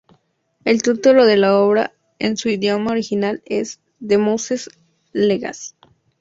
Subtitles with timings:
[0.65, 4.71] El título de la obra, en su idioma original, es "The Moses
[5.13, 5.75] Legacy".